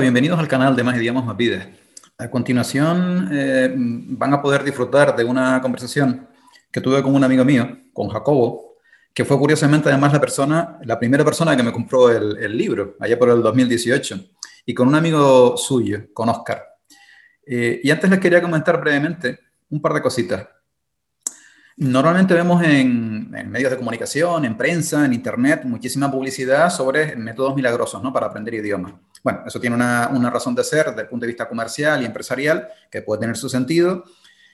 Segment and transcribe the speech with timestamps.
[0.00, 1.66] Bienvenidos al canal de Más Idiomas Más Vidas.
[2.18, 6.28] A continuación eh, van a poder disfrutar de una conversación
[6.70, 8.76] que tuve con un amigo mío, con Jacobo,
[9.14, 13.18] que fue curiosamente además la persona, la primera persona que me compró el, libro, allá
[13.18, 14.20] por el 2018,
[14.66, 16.62] y con un amigo suyo, con Oscar.
[17.46, 19.38] Eh, y antes les quería comentar brevemente
[19.70, 20.46] un par de cositas.
[21.78, 28.02] Normalmente vemos en, medios de comunicación, en prensa, en internet, muchísima publicidad sobre métodos milagrosos
[28.02, 28.12] ¿no?
[28.12, 28.94] para aprender idiomas.
[29.26, 32.04] Bueno, eso tiene una, una, razón de ser desde el punto de vista comercial y
[32.04, 34.04] empresarial, que puede tener su sentido,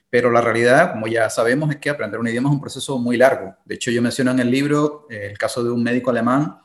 [0.09, 3.19] pero la realidad, como ya sabemos, es que aprender un idioma es un proceso muy
[3.19, 3.55] largo.
[3.67, 6.59] De hecho, yo menciono en el libro eh, el caso de un médico alemán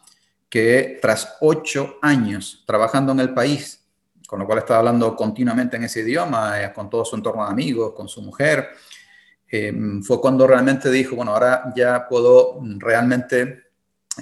[0.48, 3.86] que tras ocho años trabajando en el país,
[4.26, 7.52] con lo cual estaba hablando continuamente en ese idioma, eh, con todo su entorno de
[7.52, 8.70] amigos, con su mujer,
[9.52, 13.67] eh, fue cuando realmente dijo, bueno, ahora ya puedo realmente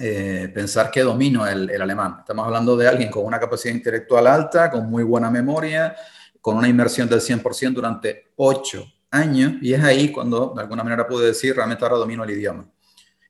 [0.00, 2.16] eh, pensar que domino el, alemán.
[2.20, 5.96] Estamos hablando de alguien con una capacidad intelectual alta, con muy buena memoria,
[6.40, 11.06] con una inmersión del 100% durante ocho años, y es ahí cuando de alguna manera
[11.06, 12.68] pude decir, realmente ahora domino el idioma.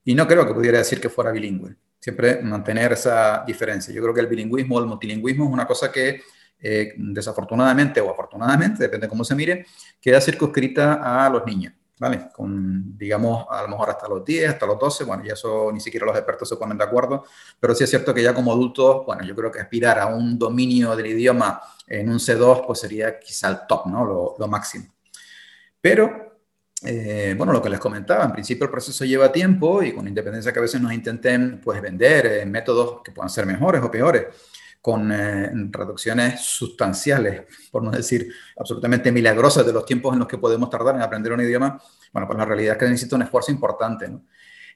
[0.04, 3.92] Y no creo que pudiera decir que fuera bilingüe, siempre mantener esa diferencia.
[3.94, 6.20] Yo creo que el bilingüismo el multilingüismo es una cosa que
[6.58, 9.66] eh, desafortunadamente o afortunadamente, depende de cómo se mire,
[10.00, 11.74] queda circunscrita a los niños.
[11.98, 12.28] ¿Vale?
[12.32, 15.80] Con, digamos, a lo mejor hasta los 10, hasta los 12, bueno, y eso ni
[15.80, 17.24] siquiera los expertos se ponen de acuerdo,
[17.58, 20.38] pero sí es cierto que ya como adultos, bueno, yo creo que aspirar a un
[20.38, 24.04] dominio del idioma en un C2, pues sería quizá el top, ¿no?
[24.04, 24.86] Lo, lo máximo.
[25.80, 26.40] Pero,
[26.82, 30.52] eh, bueno, lo que les comentaba, en principio el proceso lleva tiempo y con independencia
[30.52, 34.26] que a veces nos intenten, pues, vender eh, métodos que puedan ser mejores o peores,
[34.86, 37.42] con eh, reducciones sustanciales,
[37.72, 41.32] por no decir absolutamente milagrosas de los tiempos en los que podemos tardar en aprender
[41.32, 44.08] un idioma, bueno, pues la realidad es que necesita un esfuerzo importante.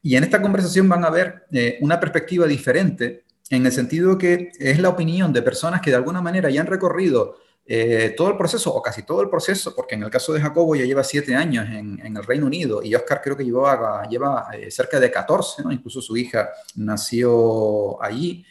[0.03, 4.51] Y en esta conversación van a ver eh, una perspectiva diferente en el sentido que
[4.59, 8.37] es la opinión de personas que de alguna manera ya han recorrido eh, todo el
[8.37, 11.37] proceso, o casi todo el proceso, porque en el caso de Jacobo ya lleva siete
[11.37, 16.03] años en, el Reino Unido y Oscar creo que lleva, lleva cerca de 14, incluso
[16.03, 18.45] su hija nació allí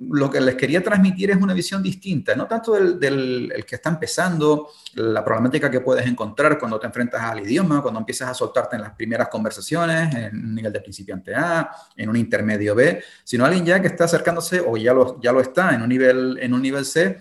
[0.00, 4.68] lo que les quería transmitir es una visión distinta, no tanto del, que está empezando,
[4.94, 8.82] la problemática que puedes encontrar cuando te enfrentas al idioma, cuando empiezas a soltarte en
[8.82, 13.66] las primeras conversaciones, en un nivel de principiante A, en un intermedio B, sino alguien
[13.66, 16.62] ya que está acercándose o ya lo, ya lo está en un, nivel, en un
[16.62, 17.18] nivel C.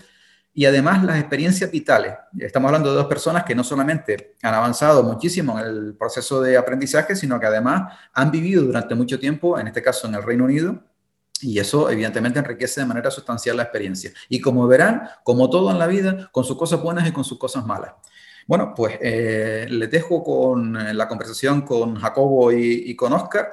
[0.54, 2.14] Y además las experiencias vitales.
[2.40, 6.58] Estamos hablando de dos personas que no solamente han avanzado muchísimo en el proceso de
[6.58, 10.46] aprendizaje, sino que además han vivido durante mucho tiempo, en este caso en el Reino
[10.46, 10.84] Unido,
[11.42, 14.12] y eso evidentemente enriquece de manera sustancial la experiencia.
[14.30, 17.38] Y como verán, como todo en la vida, con sus cosas buenas y con sus
[17.38, 17.94] cosas malas.
[18.48, 23.50] Bueno, pues eh, les dejo con eh, la conversación con Jacobo y, con Oscar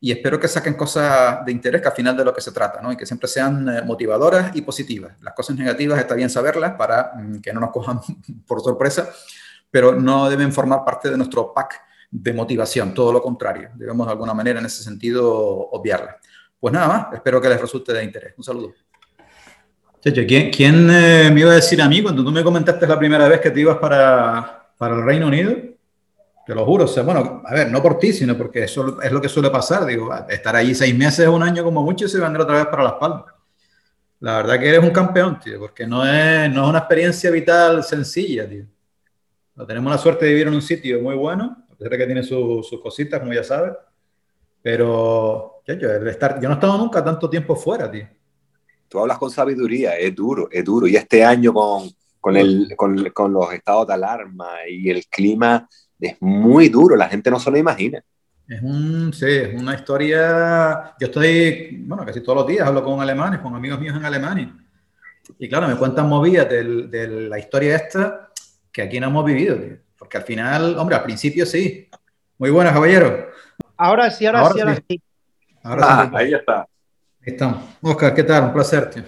[0.00, 2.82] y espero que saquen cosas de interés que al final de lo que se trata,
[2.82, 2.90] ¿no?
[2.90, 5.12] Y que siempre sean eh, motivadoras y positivas.
[5.20, 8.00] Las cosas negativas está bien saberlas para mm, que no nos cojan
[8.46, 9.10] por sorpresa,
[9.70, 13.70] pero no deben formar parte de nuestro pack de motivación, todo lo contrario.
[13.74, 15.30] Debemos de alguna manera en ese sentido
[15.70, 16.16] obviarlas.
[16.62, 18.34] Pues nada más, espero que les resulte de interés.
[18.36, 18.72] Un saludo.
[20.00, 23.26] ¿quién, quién eh, me iba a decir a mí cuando tú me comentaste la primera
[23.26, 25.56] vez que te ibas para, para el Reino Unido?
[26.46, 29.10] Te lo juro, o sea, bueno, a ver, no por ti, sino porque eso es
[29.10, 29.84] lo que suele pasar.
[29.86, 32.84] Digo, estar allí seis meses, un año como mucho y se van otra vez para
[32.84, 33.24] Las Palmas.
[34.20, 37.82] La verdad que eres un campeón, tío, porque no es, no es una experiencia vital
[37.82, 38.66] sencilla, tío.
[39.66, 42.22] tenemos la suerte de vivir en un sitio muy bueno, a pesar de que tiene
[42.22, 43.72] sus cositas, como ya sabes,
[44.62, 48.08] pero yo, yo, estar, yo no he estado nunca tanto tiempo fuera, tío.
[48.88, 50.86] Tú hablas con sabiduría, es duro, es duro.
[50.86, 51.90] Y este año con,
[52.20, 55.68] con, el, con, con los estados de alarma y el clima
[55.98, 58.02] es muy duro, la gente no se lo imagina.
[58.48, 60.94] Es un, sí, es una historia.
[61.00, 64.54] Yo estoy, bueno, casi todos los días hablo con alemanes, con amigos míos en Alemania.
[65.38, 68.30] Y claro, me cuentan movidas de, de la historia esta
[68.70, 69.76] que aquí no hemos vivido, tío.
[69.96, 71.88] Porque al final, hombre, al principio sí.
[72.38, 73.28] Muy buenas, caballero.
[73.76, 75.00] Ahora sí, ahora, sí, ahora sí.
[75.64, 76.60] ah, ahí está.
[76.60, 77.58] Ahí estamos.
[77.82, 78.44] Oscar, ¿qué tal?
[78.44, 79.02] Un placer, tío.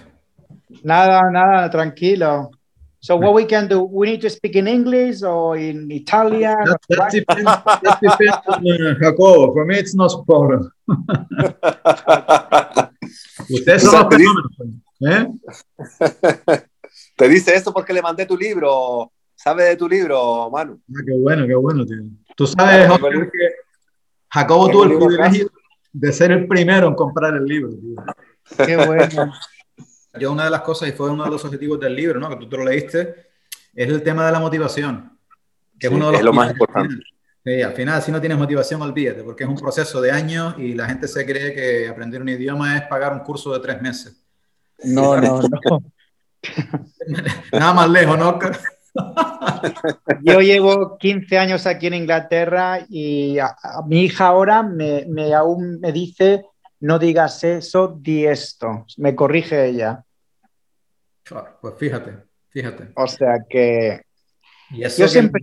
[0.83, 2.51] Nada, nada, tranquilo.
[2.99, 6.57] So what we can do, we need to speak in English or in Italian?
[6.65, 9.53] That, that depends, that depends on uh, Jacobo.
[9.53, 10.71] For me, it's not a problem.
[13.47, 14.31] Ustedes son te, dice,
[15.01, 15.27] ¿eh?
[17.15, 19.11] te dice eso porque le mandé tu libro.
[19.35, 20.81] ¿Sabe de tu libro, Manu?
[20.89, 21.97] Ah, qué bueno, qué bueno, tío.
[22.35, 23.64] Tú sabes, Oscar, que
[24.29, 25.49] Jacobo tuvo el privilegio
[25.93, 27.71] de ser el primero en comprar el libro.
[28.65, 29.33] Qué bueno.
[30.19, 32.29] Yo una de las cosas, y fue uno de los objetivos del libro, ¿no?
[32.29, 33.27] que tú te lo leíste,
[33.73, 35.17] es el tema de la motivación.
[35.77, 36.95] Que es, uno de los lo más importante.
[37.43, 40.73] Sí, al final, si no tienes motivación, olvídate, porque es un proceso de años y
[40.73, 44.25] la gente se cree que aprender un idioma es pagar un curso de tres meses.
[44.83, 45.83] No, no, no.
[47.51, 48.39] Nada más lejos, ¿no?
[50.23, 53.37] Yo llevo 15 años aquí en Inglaterra y
[53.87, 56.45] mi hija ahora me, me, aún me dice,
[56.79, 58.85] no digas eso, di esto.
[58.97, 60.03] Me corrige ella.
[61.61, 62.17] pues fíjate,
[62.49, 62.91] fíjate.
[62.95, 64.01] O sea que...
[64.71, 65.41] yo, siempre,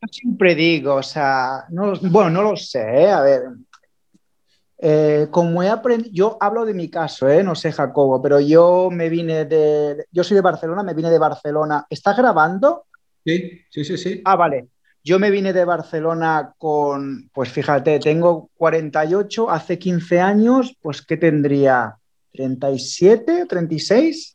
[0.00, 3.10] yo siempre digo, o sea, no, bueno, no lo sé, ¿eh?
[3.10, 3.42] a ver,
[4.80, 7.42] eh, como he aprendido, yo hablo de mi caso, ¿eh?
[7.42, 11.18] no sé Jacobo, pero yo me vine de, yo soy de Barcelona, me vine de
[11.18, 11.84] Barcelona.
[11.90, 12.86] ¿Estás grabando?
[13.24, 14.22] Sí, sí, sí, sí.
[14.24, 14.68] Ah, vale.
[15.02, 21.16] Yo me vine de Barcelona con, pues fíjate, tengo 48, hace 15 años, pues ¿qué
[21.16, 21.96] tendría?
[22.34, 24.32] ¿37, 36?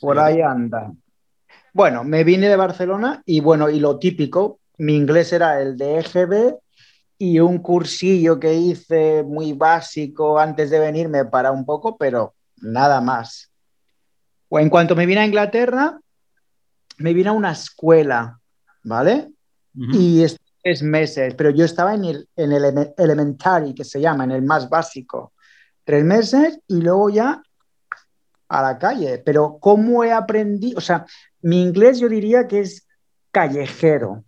[0.00, 0.92] Por ahí anda.
[1.72, 5.98] Bueno, me vine de Barcelona y bueno, y lo típico, mi inglés era el de
[5.98, 6.56] EGB
[7.18, 13.00] y un cursillo que hice muy básico antes de venirme para un poco, pero nada
[13.00, 13.50] más.
[14.48, 15.98] O en cuanto me vine a Inglaterra,
[16.98, 18.38] me vine a una escuela,
[18.82, 19.30] ¿vale?
[19.74, 24.24] Y es tres meses, pero yo estaba en el, en el elementary, que se llama,
[24.24, 25.32] en el más básico.
[25.84, 27.42] Tres meses y luego ya
[28.48, 29.18] a la calle.
[29.18, 30.78] Pero ¿cómo he aprendido?
[30.78, 31.04] O sea,
[31.42, 32.86] mi inglés yo diría que es
[33.30, 34.24] callejero,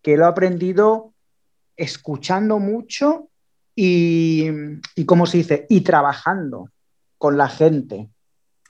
[0.00, 1.12] que lo he aprendido
[1.76, 3.28] escuchando mucho
[3.74, 4.46] y,
[4.94, 5.66] y ¿cómo se dice?
[5.68, 6.70] Y trabajando
[7.18, 8.08] con la gente.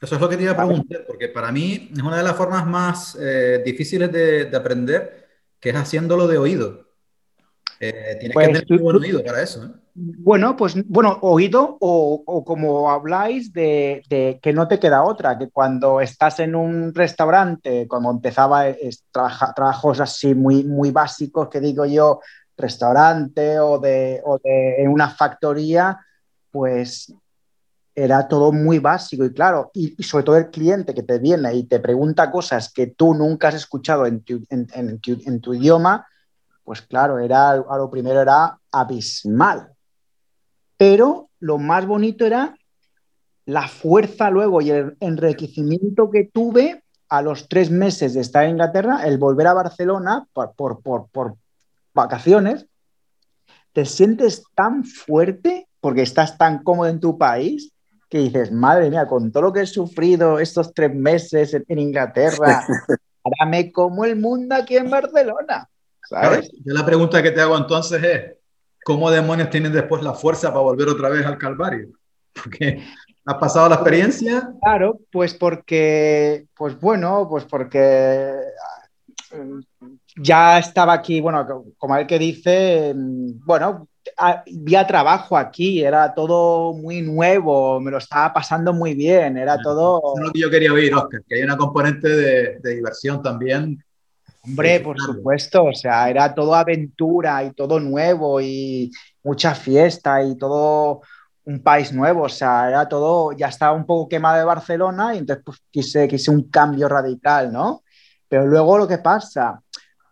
[0.00, 2.36] Eso es lo que te iba a preguntar, porque para mí es una de las
[2.36, 5.26] formas más eh, difíciles de, aprender,
[5.58, 6.86] que es haciéndolo de oído.
[7.80, 9.64] Eh, tienes que pues tener un buen oído para eso.
[9.64, 9.68] ¿eh?
[9.94, 15.48] Bueno, pues bueno, oído o, como habláis de, de, que no te queda otra, que
[15.48, 21.86] cuando estás en un restaurante, como empezaba es, trabajos así muy, muy básicos, que digo
[21.86, 22.20] yo,
[22.56, 25.98] restaurante o de, o de en una factoría,
[26.50, 27.12] pues
[27.96, 31.64] era todo muy básico y claro, y, sobre todo el cliente que te viene y
[31.64, 36.06] te pregunta cosas que tú nunca has escuchado en tu, en, tu, idioma,
[36.62, 39.72] pues claro, era, a lo primero era abismal.
[40.76, 42.54] Pero lo más bonito era
[43.46, 48.50] la fuerza luego y el enriquecimiento que tuve a los tres meses de estar en
[48.50, 51.36] Inglaterra, el volver a Barcelona por, por, por
[51.96, 52.66] vacaciones,
[53.72, 57.72] te sientes tan fuerte porque estás tan cómodo en tu país
[58.08, 62.64] que dices, madre mía, con todo lo que he sufrido estos tres meses en, Inglaterra,
[63.24, 65.68] ahora me como el mundo aquí en Barcelona.
[66.08, 66.48] ¿sabes?
[66.64, 68.36] la pregunta que te hago entonces es,
[68.84, 71.88] ¿cómo demonios tienes después la fuerza para volver otra vez al Calvario?
[72.32, 72.80] Porque
[73.24, 74.52] has pasado la experiencia.
[74.62, 78.32] Claro, pues porque, pues bueno, pues porque
[80.16, 87.02] ya estaba aquí, bueno, como el que dice, bueno, había trabajo aquí, era todo muy
[87.02, 89.98] nuevo, me lo estaba pasando muy bien, era todo...
[89.98, 93.82] Eso es lo que yo quería oír, Oscar, que hay una componente de, diversión también.
[94.42, 98.90] Hombre, por supuesto, o sea, era todo aventura y todo nuevo y
[99.24, 101.02] mucha fiesta y todo
[101.44, 105.18] un país nuevo, o sea, era todo, ya estaba un poco quemado de Barcelona y
[105.18, 107.82] entonces pues, quise, quise un cambio radical, ¿no?
[108.28, 109.60] Pero luego lo que pasa,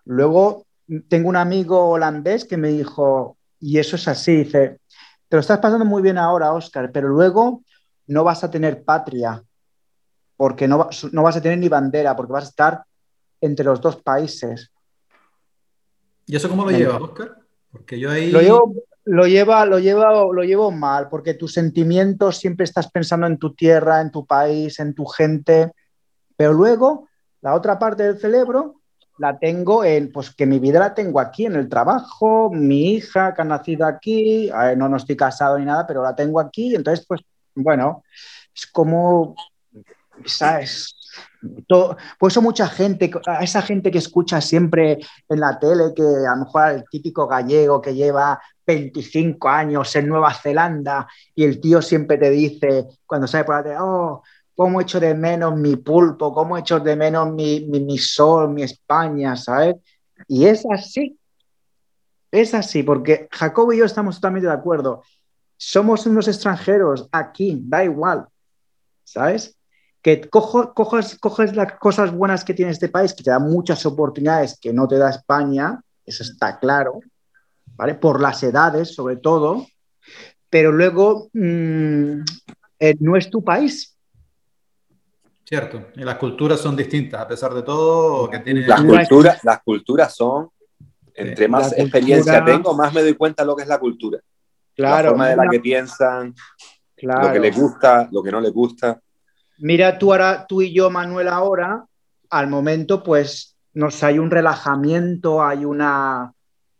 [0.04, 0.66] luego
[1.08, 4.80] tengo un amigo holandés que me dijo, y eso es así, dice,
[5.28, 7.62] te lo estás pasando muy bien ahora, Oscar, pero luego
[8.06, 9.42] no vas a tener patria,
[10.36, 12.82] porque no, no vas a tener ni bandera, porque vas a estar
[13.40, 14.70] entre los dos países.
[16.26, 17.38] ¿Y eso cómo lo llevas, Oscar?
[17.70, 18.30] Porque yo ahí...
[18.30, 18.40] Lo,
[19.04, 23.54] lo, lleva, lo, lleva, lo llevo mal, porque tus sentimientos siempre estás pensando en tu
[23.54, 25.72] tierra, en tu país, en tu gente,
[26.36, 27.08] pero luego
[27.40, 28.80] la otra parte del cerebro
[29.18, 33.32] la tengo en, pues que mi vida la tengo aquí en el trabajo, mi hija
[33.34, 37.04] que ha nacido aquí, no, no estoy casado ni nada, pero la tengo aquí, entonces
[37.06, 37.20] pues
[37.54, 38.02] bueno,
[38.54, 39.34] es como,
[40.24, 40.96] ¿sabes?
[41.68, 46.02] Todo, por eso mucha gente, a esa gente que escucha siempre en la tele, que
[46.02, 51.60] a lo mejor el típico gallego que lleva 25 años en Nueva Zelanda y el
[51.60, 54.22] tío siempre te dice, cuando sale por la tele, oh,
[54.54, 59.36] cómo echo de menos mi pulpo, cómo echo de menos mi, mi, sol, mi España,
[59.36, 59.76] ¿sabes?
[60.28, 61.18] Y es así.
[62.30, 65.02] Es así, porque Jacobo y yo estamos totalmente de acuerdo.
[65.56, 68.26] Somos unos extranjeros aquí, da igual,
[69.04, 69.56] ¿sabes?
[70.02, 73.86] Que cojo, coges, coges las cosas buenas que tiene este país, que te da muchas
[73.86, 77.00] oportunidades que no te da España, eso está claro,
[77.76, 77.94] ¿vale?
[77.94, 79.66] Por las edades, sobre todo,
[80.50, 82.20] pero luego mm,
[82.80, 83.93] eh, no es tu país,
[85.44, 88.30] Cierto, y las culturas son distintas, a pesar de todo.
[88.30, 88.66] Que tiene...
[88.66, 90.48] las, culturas, las culturas son,
[91.14, 94.18] entre más experiencia tengo, más me doy cuenta de lo que es la cultura.
[94.74, 95.02] Claro.
[95.02, 96.34] La forma de la que piensan,
[97.02, 98.98] lo que les gusta, lo que no les gusta.
[99.58, 101.84] Mira tú ahora, tú y yo, Manuel, ahora,
[102.30, 106.32] al momento, pues nos hay un relajamiento, hay una,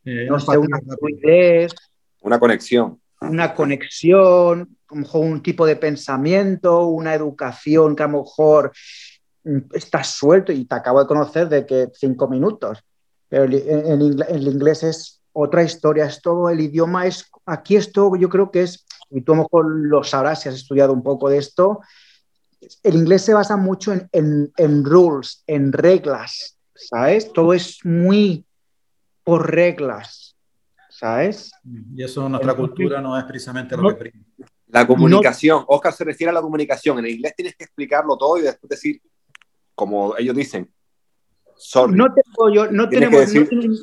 [0.05, 1.73] Eh, no sé, una fluidez,
[2.21, 3.01] Una conexión.
[3.21, 8.73] una conexión, a lo mejor un tipo de pensamiento, una educación que a lo mejor
[9.45, 12.79] mm, estás suelto y te acabo de conocer de que cinco minutos.
[13.29, 17.75] Pero el, en ingle- el inglés es otra historia, es todo, el idioma es, aquí
[17.77, 20.93] esto yo creo que es, y tú a lo mejor lo sabrás si has estudiado
[20.93, 21.81] un poco de esto,
[22.85, 27.33] el inglés se basa mucho en, en, en rules, en reglas, ¿sabes?
[27.33, 28.47] Todo es muy
[29.25, 30.37] por reglas,
[30.89, 31.51] ¿sabes?
[31.97, 34.25] Y eso en nuestra cultura no es precisamente lo no- que prima.
[34.75, 35.65] La comunicación.
[35.69, 36.99] Oscar se refiere a la comunicación.
[36.99, 39.01] En inglés tienes que explicarlo todo y después decir,
[39.75, 40.69] como ellos dicen,
[41.57, 41.95] sorry.
[41.95, 43.77] No tengo yo, no Tienes tenemos, no tienen-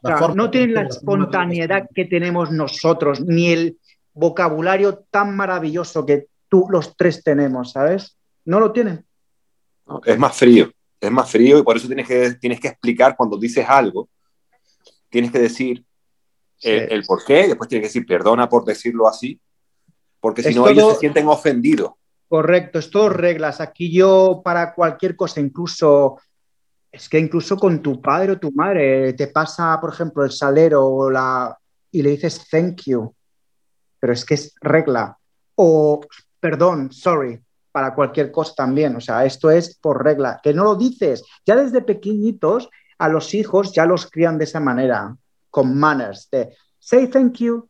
[0.00, 3.78] La no tienen espontaneidad que tenemos nosotros, ni el
[4.12, 8.16] vocabulario tan maravilloso que tú los tres tenemos, ¿sabes?
[8.44, 9.04] No lo tienen.
[9.86, 10.00] ¿no?
[10.04, 10.70] Es más frío.
[11.00, 14.08] Es más frío y por eso tienes que, tienes que explicar cuando dices algo.
[15.08, 15.84] Tienes que decir
[16.62, 16.86] el, Sí.
[16.94, 19.40] el por qué, después tienes que decir perdona por decirlo así,
[20.20, 21.92] porque si Es no todo- ellos se sienten ofendidos.
[22.28, 23.60] Correcto, es todo reglas.
[23.60, 26.18] Aquí yo para cualquier cosa, incluso,
[26.92, 30.86] es que incluso con tu padre o tu madre, te pasa, por ejemplo, el salero
[30.86, 31.56] o la,
[31.90, 33.14] y le dices thank you,
[33.98, 35.16] pero es que es regla.
[35.54, 36.00] O
[36.38, 37.40] perdón, sorry,
[37.72, 38.94] para cualquier cosa también.
[38.96, 41.24] O sea, esto es por regla, que no lo dices.
[41.46, 45.16] Ya desde pequeñitos a los hijos ya los crían de esa manera,
[45.50, 47.68] con manners, de say thank you,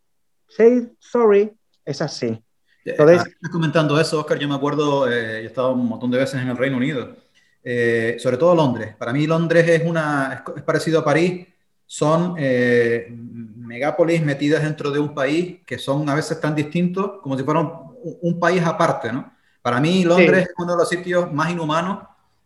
[0.49, 1.55] say sorry,
[1.88, 2.40] es así.
[2.85, 6.11] Entonces- Ah, estás comentando eso, Oscar, yo me acuerdo, eh, yo he estado un montón
[6.11, 7.16] de veces en el Reino Unido,
[7.64, 8.95] eh, sobre todo Londres.
[8.99, 11.47] Para mí Londres es, una, es, parecido a París,
[11.87, 17.37] son eh, megápolis metidas dentro de un país que son a veces tan distintos como
[17.37, 19.33] si fuera un, un país aparte, ¿no?
[19.62, 20.50] Para mí Londres Sí.
[20.50, 22.04] es uno de los sitios más inhumanos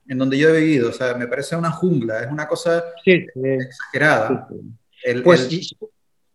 [0.08, 3.26] en donde yo he vivido, o sea, me parece una jungla, es una cosa Sí,
[3.44, 4.48] exagerada.
[5.04, 5.60] El- Pues, el-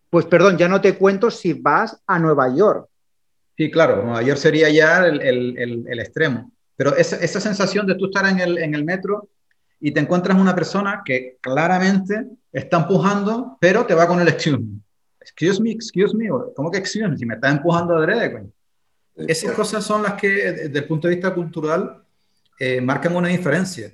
[0.09, 2.87] pues perdón, ya no te cuento si vas a Nueva York.
[3.57, 6.51] Sí, claro, Nueva York sería ya el, el- el- el extremo.
[6.75, 9.29] Pero esa, esa sensación de tú estar en el, en el metro
[9.79, 14.59] y te encuentras una persona que claramente está empujando, pero te va con el excuse
[14.59, 14.79] me.
[15.19, 16.29] Excuse me, excuse me.
[16.31, 17.17] o, ¿Cómo que excuse me?
[17.17, 18.51] Si me está empujando adrede, coño.
[19.15, 22.03] Esas cosas son las que, desde el punto de vista cultural,
[22.59, 23.91] eh, marcan una diferencia.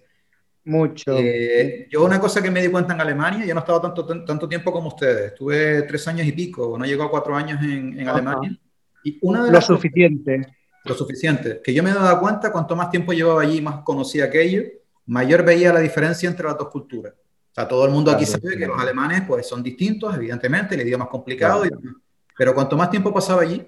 [0.66, 1.18] Mucho.
[1.18, 4.06] Eh, yo una cosa que me di cuenta en Alemania, yo no he estado tanto,
[4.26, 8.00] tanto tiempo como ustedes, estuve tres años y pico, no llegó a cuatro años en,
[8.00, 8.08] en.
[8.10, 8.58] Alemania.
[9.04, 10.48] Y una de Lo las cosas- suficiente.
[10.86, 11.62] lo suficiente.
[11.64, 14.64] Que yo me he dado cuenta, cuanto más tiempo llevaba allí, más conocía aquello,
[15.06, 17.14] mayor veía la diferencia entre las dos culturas.
[17.14, 20.76] O sea, todo el mundo aquí Claro, sabe que los alemanes pues, son distintos, evidentemente,
[20.76, 21.76] el idioma es complicado, Claro.
[21.80, 22.02] y demás.
[22.38, 23.66] pero cuanto más tiempo pasaba allí,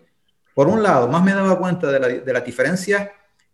[0.55, 3.11] por un lado, más me daba cuenta de la, de la diferencia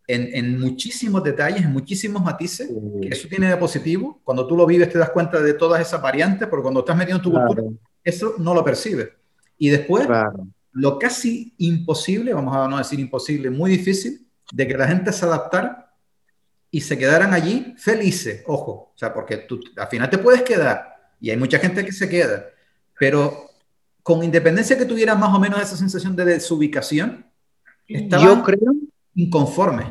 [0.08, 2.70] en, en muchísimos detalles, en muchísimos matices,
[3.02, 4.22] que eso tiene de positivo.
[4.24, 7.18] Cuando tú lo vives te das cuenta de todas esas variantes, porque cuando estás metido
[7.18, 7.64] en tu cultura,
[8.04, 9.10] eso no lo percibes.
[9.58, 10.48] Y después, claro.
[10.74, 15.26] Lo casi imposible, vamos a no decir imposible, muy difícil, de que la gente se
[15.26, 15.94] adaptara
[16.70, 21.12] y se quedaran allí felices, ojo, o sea, porque tú al final te puedes quedar
[21.20, 22.46] y hay mucha gente que se queda,
[22.98, 23.50] pero
[24.04, 27.26] con independencia que tuvieran más o menos esa sensación de desubicación,
[27.88, 28.74] estaban Yo creo,
[29.16, 29.88] inconformes.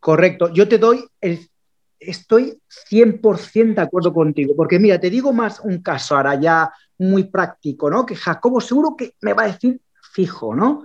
[0.00, 1.48] correcto, yo te doy el...
[2.00, 2.56] Estoy
[2.92, 7.90] 100% de acuerdo contigo, porque mira, te digo más un caso ahora ya muy práctico,
[7.90, 8.06] ¿no?
[8.06, 9.80] Que Jacobo seguro que me va a decir
[10.18, 10.82] fijo, ¿no?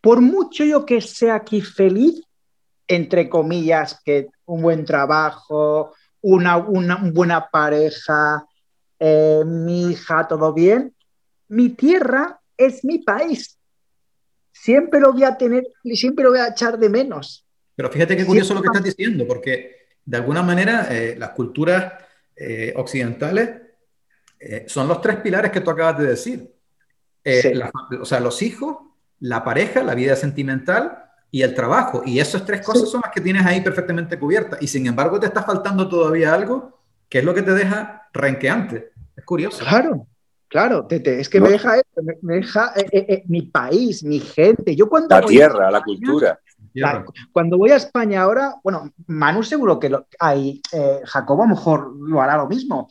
[0.00, 2.22] Por mucho yo que sea aquí feliz,
[2.86, 8.46] entre comillas, que un buen trabajo, una, una buena pareja,
[9.00, 10.94] eh, mi hija, todo bien,
[11.48, 13.58] mi tierra es mi país.
[14.52, 17.44] Siempre lo voy a tener, siempre lo voy a echar de menos.
[17.74, 21.94] Pero fíjate qué curioso lo que estás diciendo, porque de alguna manera eh, las culturas
[22.36, 23.62] eh, occidentales
[24.66, 26.55] son los tres pilares que tú acabas de decir.
[27.26, 27.54] Eh, Sí.
[27.54, 28.76] la- o sea, los hijos,
[29.18, 32.02] la pareja, la vida sentimental y el trabajo.
[32.06, 34.62] Y esas tres cosas son las que tienes ahí perfectamente cubiertas.
[34.62, 36.78] Y sin embargo te está faltando todavía algo
[37.08, 38.92] que es lo que te deja renqueante.
[39.16, 39.64] Es curioso.
[39.64, 40.06] Claro,
[40.48, 41.46] claro, Tete, es que No.
[41.46, 44.76] me deja, esto, me, me deja eh, eh, eh, mi país, mi gente.
[44.76, 46.38] Yo cuando La tierra, la cultura.
[46.74, 51.46] La- cuando voy a España ahora, bueno, Manu seguro que lo, hay, eh, Jacobo a
[51.46, 52.88] lo mejor lo hará lo mismo.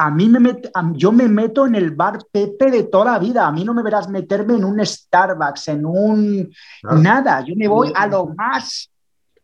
[0.00, 3.18] A mí me met- a- yo me meto en el bar Pepe de toda la
[3.18, 3.44] vida.
[3.46, 6.48] A mí no me verás meterme en un Starbucks, en un
[6.80, 6.98] Claro.
[6.98, 7.44] nada.
[7.44, 8.88] Yo me voy a lo más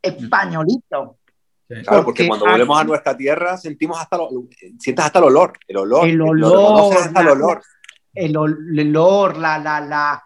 [0.00, 1.16] españolito.
[1.68, 1.74] Sí.
[1.82, 4.28] Claro, porque Porque cuando aquí- volvemos a nuestra tierra sentimos hasta lo,
[4.78, 7.62] sientes hasta el olor, el olor, El lo olor, hasta el la- olor.
[8.14, 10.22] El ol- el olor, la, la, la,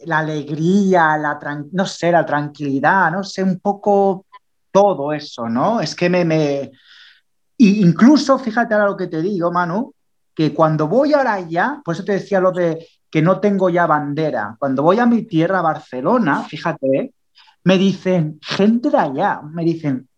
[0.00, 1.38] la alegría, la
[1.72, 4.26] no sé, la tranquilidad, no sé, un poco
[4.70, 5.80] todo eso, ¿no?
[5.80, 6.70] Es que me, me...
[7.62, 9.94] Y incluso, fíjate ahora lo que te digo, Manu,
[10.34, 13.84] que cuando voy ahora allá, por eso te decía lo de que no tengo ya
[13.86, 17.12] bandera, cuando voy a mi tierra, Barcelona, fíjate,
[17.64, 20.08] me dicen, gente de allá, me dicen,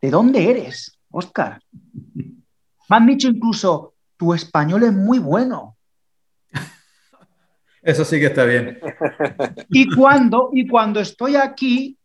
[0.00, 1.60] ¿de dónde eres, Oscar?
[2.14, 5.76] Me han dicho incluso, tu español es muy bueno.
[7.82, 8.80] Eso sí que está bien.
[9.68, 11.98] Y cuando, y cuando estoy aquí,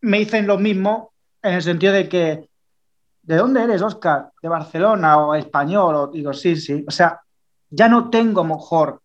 [0.00, 2.49] me dicen lo mismo, en el sentido de que,
[3.30, 4.32] ¿de dónde eres, Oscar?
[4.42, 5.94] ¿De Barcelona o español?
[5.94, 6.84] O, digo, sí, sí.
[6.84, 7.20] O sea,
[7.70, 9.00] ya no tengo mejor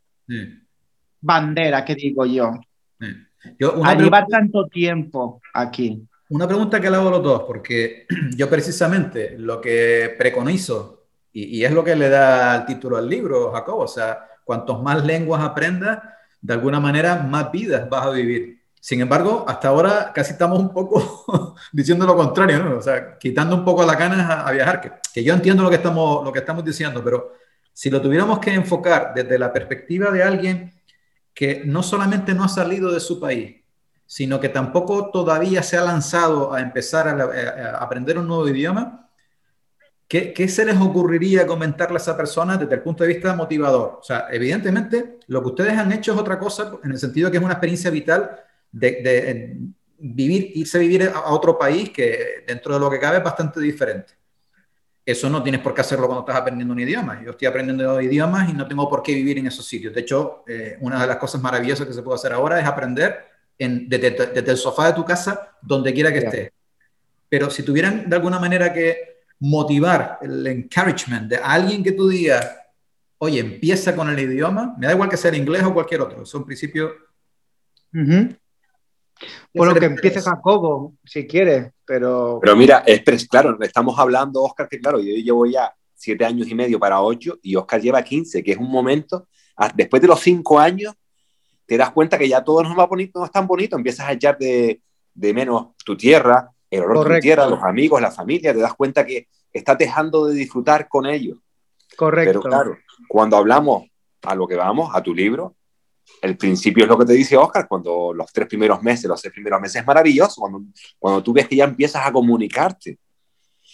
[1.22, 2.54] bandera, que digo yo.
[3.60, 6.04] yo a llevar tanto tiempo aquí.
[6.30, 11.60] Una pregunta que le hago a los dos, porque yo precisamente lo que preconizo, y,
[11.60, 15.06] y es lo que le da el título al libro, Jacobo, o sea, cuantos más
[15.06, 16.00] lenguas aprendas,
[16.42, 18.55] de alguna manera más vidas vas a vivir.
[18.86, 22.78] Sin embargo, hasta ahora casi estamos un poco diciendo lo contrario, ¿no?
[22.78, 25.78] O sea, quitando un poco la ganas a, viajar, que, que, yo entiendo lo que,
[25.78, 27.34] estamos, lo que estamos diciendo, pero
[27.74, 30.72] si lo tuviéramos que enfocar desde la perspectiva de alguien
[31.34, 33.56] que no solamente no ha salido de su país,
[34.06, 39.10] sino que tampoco todavía se ha lanzado a empezar a, aprender un nuevo idioma,
[40.08, 43.98] ¿qué, ¿qué, se les ocurriría comentarle a esa persona desde el punto de vista motivador?
[44.00, 47.38] O sea, evidentemente, lo que ustedes han hecho es otra cosa, en el sentido que
[47.38, 49.58] es una experiencia vital de,
[49.98, 53.60] vivir, irse a vivir a otro país que dentro de lo que cabe es bastante
[53.60, 54.14] diferente.
[55.06, 57.22] Eso no tienes por qué hacerlo cuando estás aprendiendo un idioma.
[57.24, 59.94] Yo estoy aprendiendo idiomas y no tengo por qué vivir en esos sitios.
[59.94, 63.20] De hecho, eh, una de las cosas maravillosas que se puede hacer ahora es aprender
[63.58, 66.50] en, desde, el sofá de tu casa, donde quiera que estés.
[67.30, 72.58] Pero si tuvieran de alguna manera que motivar el encouragement de alguien que tú digas,
[73.20, 76.24] oye, empieza con el idioma, me da igual que sea el inglés o cualquier otro,
[76.24, 76.92] es un principio
[79.54, 82.40] por lo que empiece Jacobo, si quiere, pero...
[82.42, 86.56] Pero mira, es claro, estamos hablando, Oscar, que claro, yo llevo ya siete años y
[86.56, 89.28] medio para ocho y Oscar lleva 15, que es un momento,
[89.74, 90.94] después de los cinco años,
[91.66, 94.12] te das cuenta que ya todo no, va bonito, no es tan bonito, empiezas a
[94.12, 94.82] echar de,
[95.14, 98.74] de menos tu tierra, el olor de tu tierra, los amigos, la familia, te das
[98.74, 101.38] cuenta que estás dejando de disfrutar con ellos.
[101.96, 102.42] Correcto.
[102.42, 103.86] Pero claro, cuando hablamos
[104.24, 105.55] a lo que vamos, a tu libro,
[106.22, 109.34] el principio es lo que te dice Oscar, cuando los tres primeros meses, los seis
[109.34, 110.64] primeros meses es maravilloso, cuando,
[111.00, 113.00] cuando tú ves que ya empiezas a comunicarte,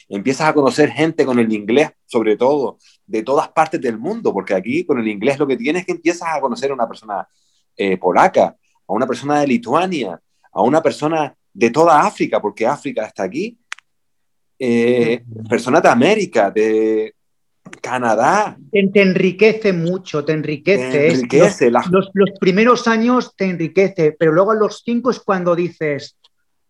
[0.10, 4.54] empiezas a conocer gente con el inglés, sobre todo, de todas partes del mundo, porque
[4.54, 7.28] aquí con el inglés lo que tienes es que empiezas a conocer a una persona
[7.76, 8.56] eh, polaca,
[8.88, 10.20] a una persona de Lituania,
[10.52, 13.58] a una persona de toda África, porque África está aquí,
[14.60, 17.16] eh, personas de América, de,
[17.82, 18.58] Canadá.
[18.72, 21.72] Te, enriquece mucho, te enriquece.
[21.72, 26.18] los, los, primeros años te enriquece, pero luego a los cinco es cuando dices,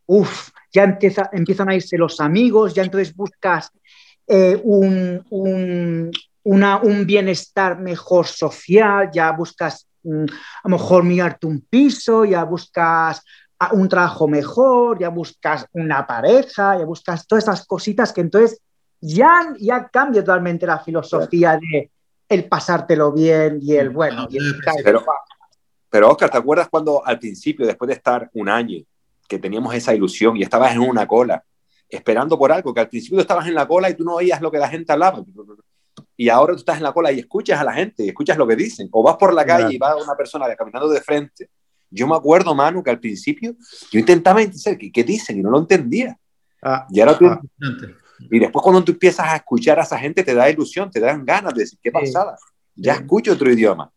[0.06, 3.72] uff, ya empieza, empiezan a irse los amigos, ya entonces buscas
[4.28, 6.12] eh, un, un,
[6.44, 10.26] un, bienestar mejor social, ya buscas mm,
[10.64, 13.22] a lo mejor mirarte un piso, ya buscas
[13.72, 18.60] un trabajo mejor, ya buscas una pareja, ya buscas todas esas cositas que entonces
[19.02, 21.90] ya, ya cambia totalmente la filosofía de
[22.30, 24.28] el pasártelo bien y el bueno.
[24.84, 25.04] pero,
[25.90, 28.84] pero, Oscar, ¿te acuerdas cuando al principio, después de estar un año,
[29.28, 31.44] que teníamos esa ilusión y estabas en una cola,
[31.90, 34.50] esperando por algo, que al principio estabas en la cola y tú no oías lo
[34.50, 35.22] que la gente hablaba?
[36.16, 38.48] Y ahora tú estás en la cola y escuchas a la gente y escuchas lo
[38.48, 38.88] que dicen.
[38.92, 41.50] O vas por la calle y va una persona caminando de frente.
[41.90, 43.56] Yo me acuerdo, Manu, que al principio
[43.92, 46.18] yo intentaba entender qué, qué dicen y no lo entendía.
[46.62, 47.26] Ah, y ahora tú,
[48.30, 51.26] y después cuando tú empiezas a escuchar a esa gente, te da ilusión, te dan
[51.26, 52.38] ganas de decir, qué pasada,
[52.76, 53.92] ya escucho otro idioma.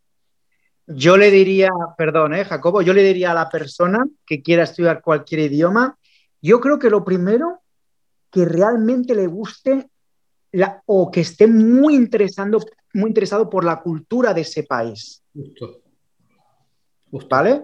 [0.87, 5.03] Yo le diría, perdón, ¿eh, Jacobo, yo le diría a la persona que quiera estudiar
[5.03, 5.99] cualquier idioma,
[6.43, 7.63] yo creo que lo primero,
[8.31, 9.89] que realmente le guste
[10.53, 12.61] la, o que esté muy, interesando,
[12.93, 15.23] muy interesado por la cultura de ese país.
[15.33, 15.81] Justo.
[17.31, 17.63] ¿Vale?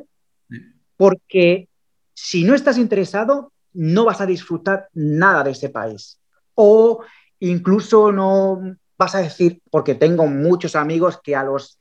[0.97, 1.69] Porque
[2.15, 6.20] si no estás interesado, no vas a disfrutar nada de ese país
[6.63, 7.03] o
[7.39, 8.61] incluso no
[8.99, 11.79] vas a decir, porque tengo muchos amigos que a los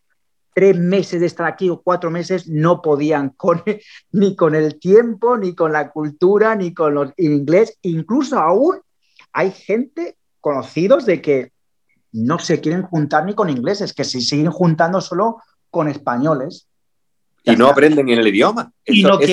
[0.55, 3.61] tres meses de estar aquí o cuatro meses no podían con,
[4.13, 7.77] ni con el tiempo, ni con la cultura, ni con los inglés.
[7.81, 8.79] Incluso aún
[9.33, 11.51] hay gente conocidos de que
[12.13, 16.67] no se quieren juntar ni con ingleses, que se siguen juntando solo con españoles.
[17.43, 18.71] Y no aprenden en el idioma.
[18.85, 19.29] Eso, es,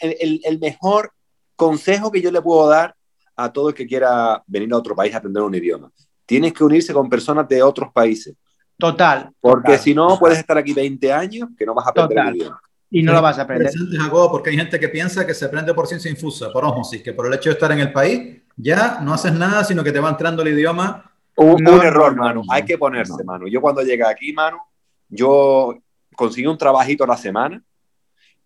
[0.00, 1.12] el, el, mejor
[1.56, 2.94] consejo que yo le puedo dar
[3.42, 5.90] a todo el que quiera venir a otro país a aprender un idioma.
[6.26, 8.34] Tienes que unirse con personas de otros países.
[8.78, 9.30] Total.
[9.40, 12.60] Porque si no, puedes estar aquí 20 años que no vas a aprender el idioma.
[12.90, 13.72] y no lo vas a aprender.
[13.98, 17.12] Jacobo, porque hay gente que piensa que se aprende por ciencia infusa, por osmosis, que
[17.12, 20.00] por el hecho de estar en el país ya no haces nada, sino que te
[20.00, 21.10] va entrando el idioma.
[21.36, 22.42] Un, error, mano.
[22.50, 23.46] Hay que ponerse, mano.
[23.46, 24.60] Yo cuando llegué aquí, mano,
[25.08, 25.78] yo
[26.14, 27.62] conseguí un trabajito a la semana,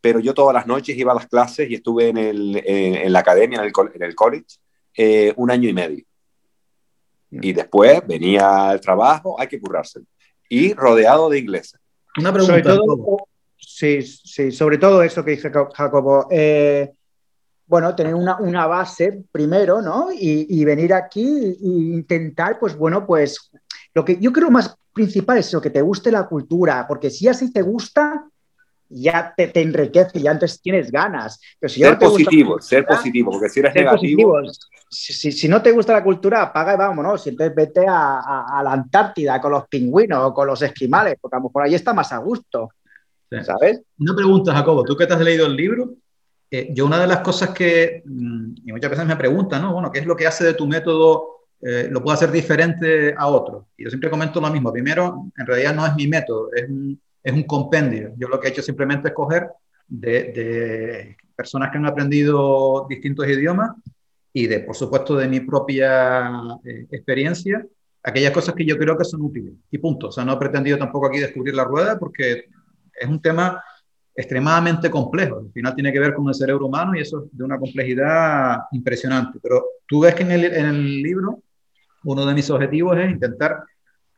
[0.00, 3.18] pero yo todas las noches iba a las clases y estuve en, el, en, la
[3.20, 4.58] academia, en el, en el college,
[4.96, 6.04] eh, un año y medio.
[7.30, 10.06] Y después venía al trabajo, hay que currárselo.
[10.48, 11.80] Y rodeado de ingleses.
[12.18, 12.76] Una pregunta.
[13.56, 16.28] sí, sí, sobre todo eso que dice Jacobo.
[16.30, 16.92] Eh,
[17.66, 20.12] bueno, tener una, una, base primero, ¿no?
[20.12, 23.50] Y, y, venir aquí e intentar, pues bueno, pues
[23.94, 27.26] lo que yo creo más principal es lo que te guste la cultura, porque si
[27.26, 28.28] así te gusta,
[29.02, 31.40] ya te, te enriquece y antes tienes ganas.
[31.58, 34.40] Pero si ser positivo, ser positivo, porque si eres negativo...
[34.88, 37.26] Si, si, no te gusta la cultura, apaga y vámonos.
[37.26, 41.36] Entonces vete a, a, a, la Antártida con los pingüinos o con los esquimales, porque
[41.36, 42.70] a lo mejor ahí está más a gusto.
[43.42, 43.82] ¿Sabes?
[43.98, 45.94] Una pregunta, Jacobo, tú que te has leído el libro,
[46.50, 49.72] eh, yo una de las cosas que, mm, y muchas veces me preguntan, ¿no?
[49.72, 53.26] Bueno, ¿qué es lo que hace de tu método, eh, lo puedo hacer diferente a
[53.26, 53.66] otro?
[53.76, 54.72] Y yo siempre comento lo mismo.
[54.72, 58.12] Primero, en realidad no es mi método, es un, es un compendio.
[58.16, 59.48] Yo lo que he hecho simplemente es coger
[59.88, 63.72] de, de personas que han aprendido distintos idiomas
[64.32, 66.30] y de, por supuesto, de mi propia
[66.64, 67.64] eh, experiencia,
[68.02, 69.54] aquellas cosas que yo creo que son útiles.
[69.70, 70.08] Y punto.
[70.08, 72.44] O sea, no he pretendido tampoco aquí descubrir la rueda porque
[72.94, 73.62] es un tema
[74.14, 75.38] extremadamente complejo.
[75.38, 78.58] Al final tiene que ver con el cerebro humano y eso es de una complejidad
[78.72, 79.38] impresionante.
[79.42, 81.40] Pero tú ves que en el, en el libro
[82.04, 83.64] uno de mis objetivos es intentar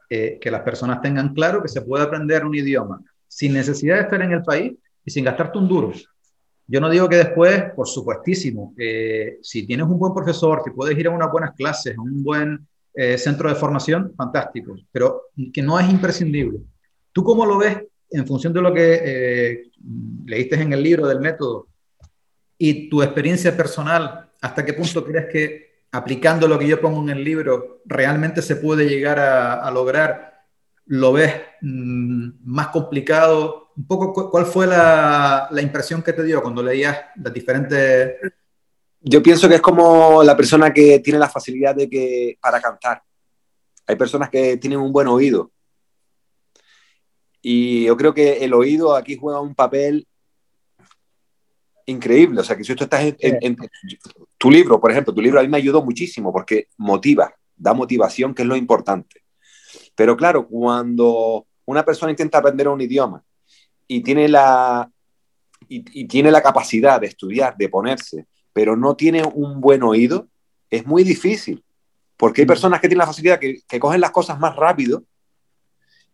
[0.09, 4.03] eh, que las personas tengan claro que se puede aprender un idioma sin necesidad de
[4.03, 4.73] estar en el país
[5.05, 5.93] y sin gastarte un duro.
[6.69, 8.75] Yo no digo que después, por supuestísimo,
[9.41, 12.67] si tienes un buen profesor, si puedes ir a unas buenas clases, a un buen
[12.99, 16.61] eh, centro de formación, fantástico, pero que no es imprescindible.
[17.13, 17.77] ¿Tú cómo lo ves
[18.11, 19.71] en función de lo que eh,
[20.25, 21.69] leíste en el libro del método
[22.57, 27.11] y tu experiencia personal, hasta qué punto crees que aplicando lo que yo pongo en
[27.11, 30.45] el libro realmente se puede llegar a, lograr?
[30.87, 33.73] ¿Lo ves mm, más complicado?
[33.77, 38.17] Un poco, ¿cuál fue la, la, impresión que te dio cuando leías las diferentes...
[39.01, 43.03] Yo pienso que es como la persona que tiene la facilidad de que para cantar.
[43.87, 45.53] Hay personas que tienen un buen oído
[47.49, 50.09] y yo creo que el oído aquí juega un papel
[51.85, 52.41] increíble.
[52.41, 53.57] O sea, que si tú estás en,
[54.39, 58.35] tu libro, por ejemplo, tu libro a mí me ayudó muchísimo porque motiva, da motivación,
[58.35, 59.23] que es lo importante.
[59.95, 63.23] Pero claro, cuando una persona intenta aprender un idioma
[63.89, 64.91] y tiene la,
[65.69, 70.29] y, tiene la capacidad de estudiar, de ponerse, pero no tiene un buen oído,
[70.71, 71.65] es muy difícil.
[72.17, 72.49] Porque hay mm.
[72.49, 75.05] personas que tienen la facilidad que, que cogen las cosas más rápido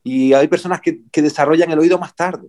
[0.04, 2.48] y hay personas que, que desarrollan el oído más tarde.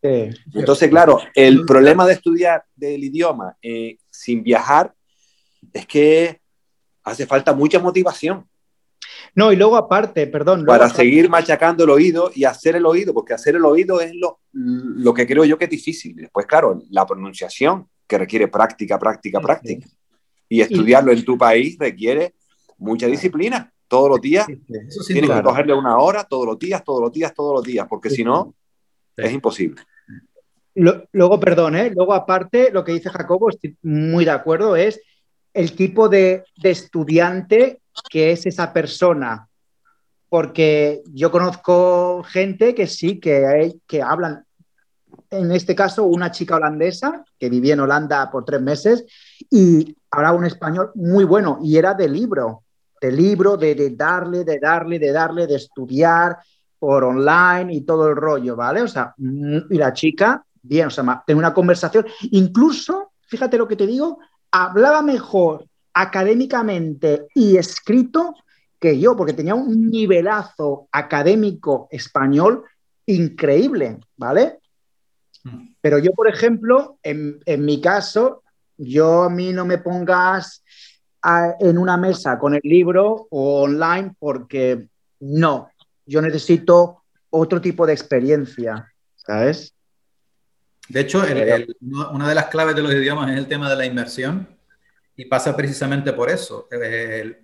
[0.00, 4.94] Entonces, claro, el problema de estudiar del idioma eh, sin viajar
[5.72, 6.40] es que
[7.04, 8.46] hace falta mucha motivación.
[9.34, 10.64] No, y luego aparte, perdón.
[10.64, 14.40] Para seguir machacando el oído y hacer el oído, porque hacer el oído es lo,
[14.52, 16.16] lo que creo yo que es difícil.
[16.16, 19.86] Después, claro, la pronunciación, que requiere práctica, práctica, práctica.
[20.48, 22.34] Y estudiarlo en tu país requiere
[22.78, 24.46] mucha disciplina todos los días.
[25.06, 28.08] tienes que cogerle una hora todos los días, todos los días, todos los días, porque
[28.08, 28.54] si no,
[29.18, 29.82] es imposible.
[30.74, 31.90] Luego, perdón, ¿eh?
[31.94, 35.00] luego aparte, lo que dice Jacobo, estoy muy de acuerdo, es
[35.52, 39.48] el tipo de, de estudiante que es esa persona.
[40.28, 44.44] Porque yo conozco gente que sí, que, hay, que hablan,
[45.30, 49.04] en este caso, una chica holandesa que vivía en Holanda por tres meses
[49.50, 52.62] y hablaba un español muy bueno y era de libro
[53.00, 56.38] de libro, de, de, darle, de darle, de darle, de estudiar
[56.78, 58.82] por online y todo el rollo, ¿vale?
[58.82, 63.68] O sea, mm, y la chica, bien, o sea, tengo una conversación, incluso, fíjate lo
[63.68, 64.18] que te digo,
[64.50, 68.34] hablaba mejor académicamente y escrito
[68.78, 72.64] que yo, porque tenía un nivelazo académico español
[73.06, 74.60] increíble, ¿vale?
[75.44, 75.74] Mm.
[75.80, 78.42] Pero yo, por ejemplo, en, en mi caso,
[78.76, 80.62] yo a mí no me pongas
[81.58, 84.88] en una mesa con el libro o online porque
[85.20, 85.68] no,
[86.08, 89.74] yo necesito otro tipo de experiencia, ¿sabes?
[90.88, 91.22] De hecho,
[92.12, 94.48] una de las claves de los idiomas es el tema de la inmersión
[95.14, 96.66] y pasa precisamente por eso,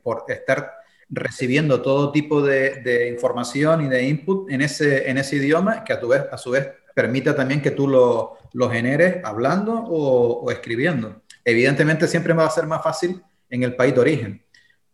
[0.02, 0.72] por estar
[1.10, 6.00] recibiendo todo tipo de, información y de input en ese, en ese idioma que a,
[6.00, 10.50] tu vez, a su vez permita también que tú lo, lo generes hablando o, o
[10.50, 11.22] escribiendo.
[11.44, 14.43] Evidentemente siempre va a ser más fácil en el país de origen.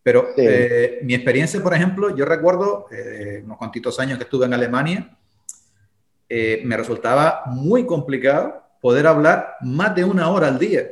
[0.03, 4.55] Pero eh, mi experiencia, por ejemplo, yo recuerdo eh, unos cuantitos años que estuve en
[4.55, 5.17] Alemania
[6.33, 10.87] eh, me resultaba muy complicado poder hablar más de una hora al día.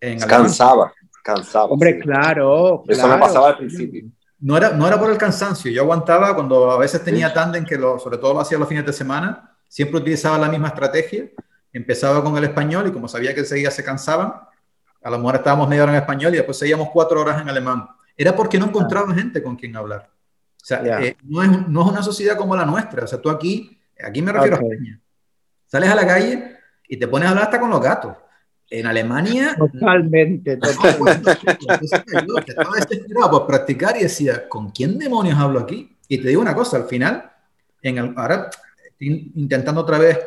[0.00, 1.66] En cansaba, cansaba.
[1.66, 4.04] Hombre, claro, Eso me pasaba al principio.
[4.40, 7.76] No era, no era por el cansancio, yo aguantaba cuando a veces tenía tándem, que
[7.76, 11.28] lo, sobre todo lo hacía los fines de semana, siempre utilizaba la misma estrategia,
[11.72, 14.32] empezaba con el español y como sabía que enseguida se cansaban,
[15.02, 17.86] a lo mejor estábamos media hora en español y después seguíamos cuatro horas en alemán.
[18.16, 20.08] Era porque no encontraba gente con quien hablar.
[20.62, 23.04] O sea, eh, no, es, no, es, una sociedad como la nuestra.
[23.04, 25.00] O sea, tú aquí, aquí me refiero a España.
[25.66, 26.56] Sales a la calle
[26.88, 28.16] y te pones a hablar hasta con los gatos.
[28.70, 29.56] En Alemania.
[29.56, 31.32] Totalmente, totalmente.
[32.46, 35.96] estaba desesperado por practicar y decía, ¿con quién demonios hablo aquí?
[36.08, 37.30] Y te digo una cosa, al final,
[37.82, 38.48] en ahora
[38.86, 40.18] estoy intentando otra vez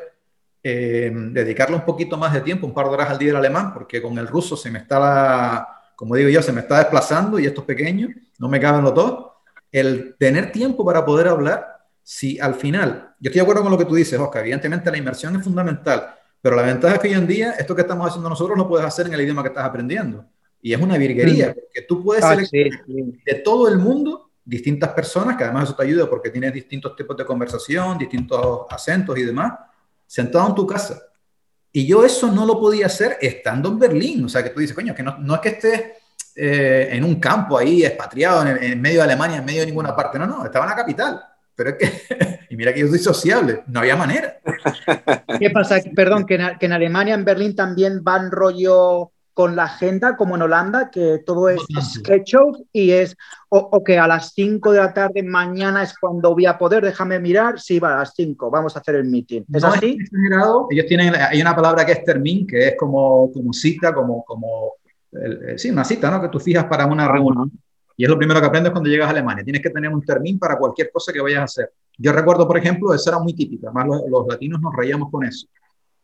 [0.68, 3.72] eh, dedicarle un poquito más de tiempo, un par de horas al día al alemán,
[3.72, 7.46] porque con el ruso se me está, como digo yo, se me está desplazando y
[7.46, 9.26] esto es pequeño, no me caben los dos.
[9.72, 13.78] El tener tiempo para poder hablar, si al final, yo estoy de acuerdo con lo
[13.78, 17.14] que tú dices, Oscar, evidentemente la inmersión es fundamental, pero la ventaja es que hoy
[17.14, 19.66] en día esto que estamos haciendo nosotros lo puedes hacer en el idioma que estás
[19.66, 20.26] aprendiendo.
[20.64, 21.54] Y es una virguería, mm.
[21.54, 26.10] porque tú puedes ah, de todo el mundo distintas personas, que además eso te ayuda
[26.10, 29.54] porque tienes distintos tipos de conversación, distintos acentos y demás,
[30.06, 31.02] sentado en tu casa.
[31.72, 34.26] Y yo eso no lo podía hacer estando en Berlín.
[34.26, 35.82] O sea, que tú dices, coño, que no, no es que estés
[36.36, 40.18] eh, en un campo ahí, expatriado, en, medio de Alemania, en medio de ninguna parte.
[40.18, 41.22] No, no, estaba en la capital.
[41.54, 44.38] Pero es que, y mira que yo soy sociable, no había manera.
[45.40, 45.82] ¿Qué pasa?
[45.96, 50.36] Perdón, que en, que en Alemania, en Berlín también van rollo con la agenda, como
[50.38, 53.18] en Holanda, que todo es schedule y es,
[53.50, 57.20] o, que a las 5 de la tarde mañana es cuando voy a poder, déjame
[57.20, 59.42] mirar, sí, va, a las 5, vamos a hacer el meeting.
[59.54, 59.98] ¿Es así?
[60.70, 64.76] Ellos tienen, hay una palabra que es termin, que es como, como cita, como, como
[65.58, 66.22] sí, una cita, ¿no?
[66.22, 67.52] Que tú fijas para una reunión.
[67.98, 69.44] Y es lo primero que aprendes cuando llegas a Alemania.
[69.44, 71.74] Tienes que tener un termin para cualquier cosa que vayas a hacer.
[71.98, 73.68] Yo recuerdo, por ejemplo, eso era muy típico.
[73.68, 75.46] Además, los, los latinos nos reíamos con eso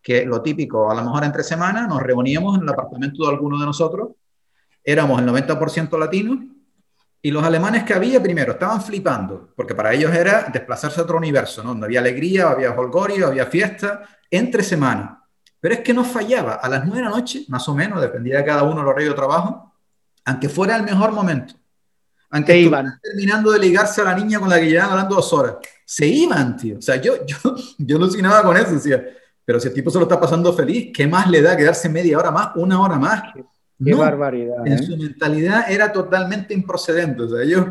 [0.01, 3.59] que lo típico, a lo mejor entre semanas nos reuníamos en el apartamento de alguno
[3.59, 4.09] de nosotros,
[4.83, 6.39] éramos el 90% latinos,
[7.23, 11.17] y los alemanes que había primero estaban flipando, porque para ellos era desplazarse a otro
[11.17, 11.69] universo, ¿no?
[11.69, 15.19] donde había alegría, había holgorio, había fiesta, entre semanas.
[15.59, 18.37] Pero es que no fallaba, a las 9 de la noche, más o menos, dependía
[18.37, 19.71] de cada uno el horario de trabajo,
[20.25, 21.53] aunque fuera el mejor momento.
[22.31, 25.55] Aunque iban terminando de ligarse a la niña con la que llevaban hablando dos horas.
[25.85, 26.77] Se iban, tío.
[26.77, 27.37] O sea, yo, yo,
[27.77, 28.71] yo alucinaba con eso.
[28.71, 29.05] Decía,
[29.51, 32.17] pero si el tipo se lo está pasando feliz, ¿qué más le da quedarse media
[32.17, 33.33] hora más, una hora más?
[33.83, 34.65] Qué barbaridad.
[34.65, 34.77] En ¿eh?
[34.81, 37.23] su mentalidad era totalmente improcedente.
[37.23, 37.65] O sea, ellos,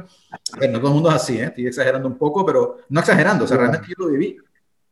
[0.58, 1.44] bueno, todo el mundo es así, ¿eh?
[1.44, 4.36] estoy exagerando un poco, pero no exagerando, o sea, realmente yo lo viví.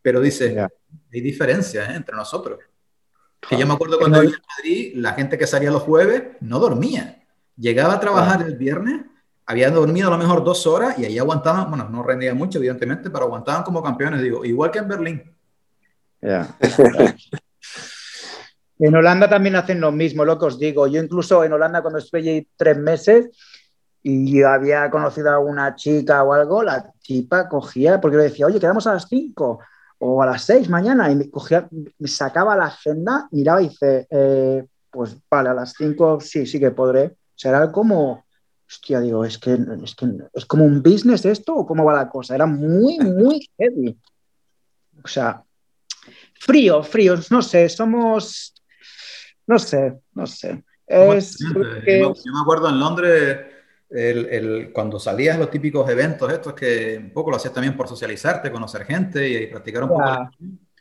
[0.00, 0.66] Pero dice,
[1.12, 1.92] hay diferencias ¿eh?
[1.94, 2.58] entre nosotros.
[3.46, 6.58] Que yo me acuerdo cuando vivía en Madrid, la gente que salía los jueves no
[6.58, 7.22] dormía.
[7.58, 9.02] Llegaba a trabajar el viernes,
[9.44, 13.10] había dormido a lo mejor dos horas y ahí aguantaban, bueno, no rendían mucho, evidentemente,
[13.10, 15.37] pero aguantaban como campeones, digo, igual que en Berlín.
[18.78, 20.86] en Holanda también hacen lo mismo, lo que os digo.
[20.86, 23.28] Yo incluso en Holanda cuando estuve allí tres meses
[24.02, 28.60] y había conocido a una chica o algo, la chica cogía, porque le decía, oye,
[28.60, 29.60] quedamos a las cinco
[29.98, 34.06] o a las seis mañana, y me, cogía, me sacaba la agenda, miraba y dice,
[34.10, 37.16] eh, pues vale, a las cinco sí, sí que podré.
[37.34, 38.24] Será como,
[38.66, 42.08] hostia, digo, es que, es que es como un business esto o cómo va la
[42.08, 42.34] cosa.
[42.34, 43.98] Era muy, muy heavy.
[45.04, 45.42] O sea,
[46.40, 48.54] Frío, frío, no sé, somos,
[49.46, 50.64] no sé, no sé.
[50.86, 53.38] Es yo, me acuerdo en Londres,
[53.90, 57.88] el, cuando salías a los típicos eventos estos que un poco lo hacías también por
[57.88, 60.30] socializarte, conocer gente y, practicar un poco.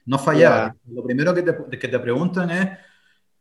[0.06, 0.74] No fallaba.
[0.90, 2.70] Lo primero que te, que te, preguntan es,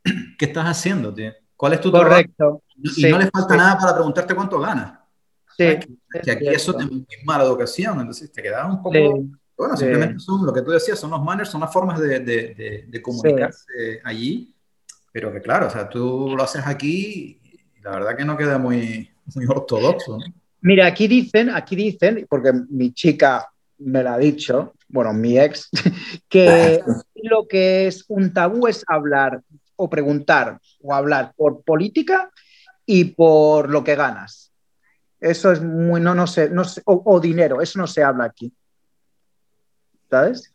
[0.38, 1.14] ¿qué estás haciendo?
[1.14, 1.32] Tío?
[1.54, 2.62] ¿Cuál es tu Correcto.
[2.96, 4.98] Y no les falta nada para preguntarte cuánto ganas.
[5.56, 5.78] Sí.
[6.22, 8.98] Que, aquí eso es mala educación, entonces te quedaba un poco...
[9.56, 12.84] Bueno, simplemente son lo que tú decías, son los manners, son las formas de, de,
[12.86, 14.54] de, comunicarse allí,
[15.10, 18.58] pero que claro, o sea, tú lo haces aquí y la verdad que no queda
[18.58, 20.18] muy, muy ortodoxo.
[20.60, 25.70] Mira, aquí dicen, aquí dicen, porque mi chica me lo ha dicho, bueno, mi ex,
[26.28, 26.82] que
[27.14, 29.40] lo que es un tabú es hablar
[29.76, 32.30] o preguntar o hablar por política
[32.84, 34.52] y por lo que ganas.
[35.18, 38.52] Eso es muy, no, no sé, no sé o dinero, eso no se habla aquí.
[40.10, 40.54] ¿Sabes?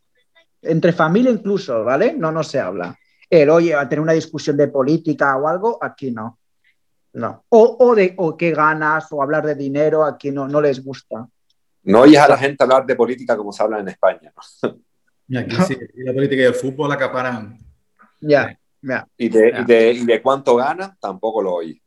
[0.62, 2.14] Entre familia incluso, ¿vale?
[2.14, 2.98] No, no se habla.
[3.30, 6.38] El, oye, a tener una discusión de política o algo, aquí no.
[7.14, 7.46] No.
[7.50, 11.28] O, o de o qué ganas, o hablar de dinero, aquí no, no les gusta.
[11.84, 14.32] No oyes a la gente hablar de política como se habla en España.
[15.28, 17.58] Y aquí sí, la política y el fútbol acaparan.
[18.20, 19.08] Ya, ya.
[19.18, 21.82] Y, de, y, de, cuánto gana, tampoco lo oyes.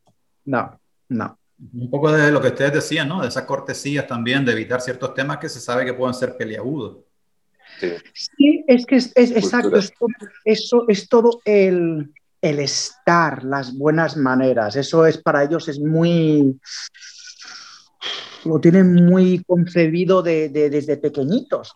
[0.44, 1.38] No, no.
[1.72, 3.22] Un poco de lo que ustedes decían, ¿no?
[3.22, 6.98] De esas cortesías también, de evitar ciertos temas que se sabe que pueden ser peliagudos.
[7.81, 9.79] Sí, es que es, exacto,
[10.45, 14.77] eso es todo el, estar, las buenas maneras.
[14.77, 16.59] Eso es para ellos es muy
[18.45, 21.75] lo tienen muy concebido desde pequeñitos.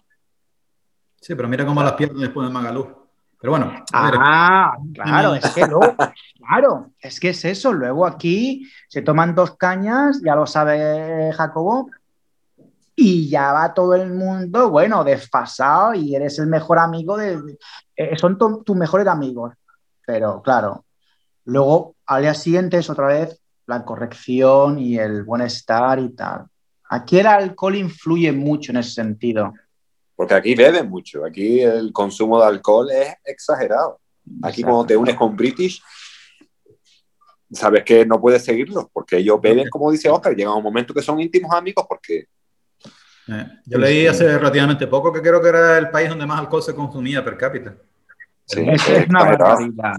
[1.20, 3.08] Sí, pero mira cómo las pierden después de Magalú.
[3.40, 3.84] Pero bueno.
[3.92, 5.94] Ah, claro, es que luego,
[6.38, 7.72] claro, es que es eso.
[7.72, 11.90] Luego aquí se toman dos cañas, ya lo sabe Jacobo,
[13.00, 17.56] y ya va todo el mundo, bueno, desfasado y eres el mejor amigo de...
[17.94, 19.54] Eh, son tus mejores amigos.
[20.04, 20.84] Pero claro,
[21.44, 26.46] luego al día siguiente es otra vez la corrección y el buen estar y tal.
[26.90, 29.52] Aquí el alcohol influye mucho en ese sentido.
[30.16, 34.00] Porque aquí beben mucho, aquí el consumo de alcohol es exagerado.
[34.42, 35.80] Aquí cuando te unes con British,
[37.52, 41.00] sabes que no puedes seguirlos, porque ellos beben, como dice Oscar, llega un momento que
[41.00, 42.26] son íntimos amigos porque...
[43.28, 46.62] Eh, yo leí hace relativamente poco que creo que era el país donde más alcohol
[46.62, 47.74] se consumía per cápita.
[48.44, 49.96] Sí, es, es una barbaridad.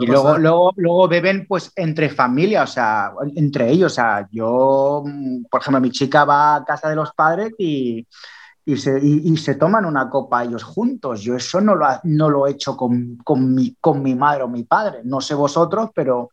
[0.00, 3.92] y luego, luego, luego beben pues entre familias, o sea, entre ellos.
[3.92, 5.04] O sea, yo,
[5.50, 8.06] por ejemplo, mi chica va a casa de los padres y
[8.68, 11.22] y se, y, se, toman una copa ellos juntos.
[11.22, 14.48] Yo eso no lo, no lo he hecho con, con, mi, con mi madre o
[14.48, 15.00] mi padre.
[15.04, 16.28] No sé vosotros, pero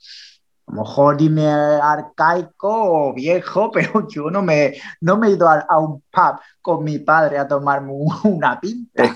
[0.68, 2.70] a lo mejor dime arcaico
[3.10, 7.00] o viejo, pero yo no me, no me he ido a, un pub con mi
[7.00, 9.16] padre a tomarme una pinta.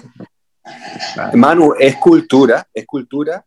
[1.34, 3.44] Manu, es cultura, es cultura.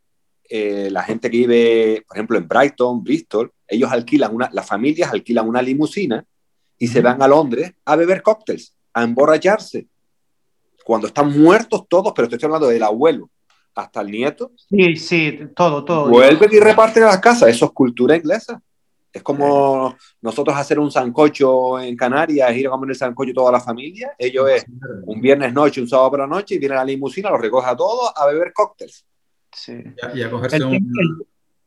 [0.48, 5.12] Eh, la gente que vive, por ejemplo, en Brighton, Bristol, ellos alquilan una, las familias
[5.12, 6.24] alquilan una limusina
[6.76, 9.86] y se van a Londres a beber cócteles a emborracharse.
[10.84, 13.30] Cuando están muertos todos, pero estoy hablando del abuelo
[13.74, 14.52] hasta el nieto.
[14.68, 16.08] Sí, sí, todo, todo.
[16.08, 17.48] Vuelven y reparten a las casas.
[17.48, 18.60] Eso es cultura inglesa.
[19.12, 23.60] Es como nosotros hacer un sancocho en Canarias, ir a comer el sancocho toda la
[23.60, 24.12] familia.
[24.18, 24.64] Ellos es
[25.04, 27.76] un viernes noche, un sábado por la noche, y viene la limusina, los recoge a
[27.76, 29.04] todos a beber cócteles.
[29.52, 29.84] Sí.
[30.14, 31.26] Y a, cogerse un...